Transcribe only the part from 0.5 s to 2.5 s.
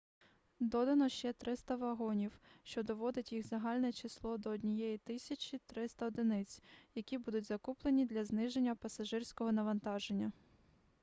додано ще 300 вагонів